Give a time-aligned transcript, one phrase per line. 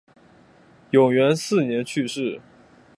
[0.89, 2.41] 永元四年去世。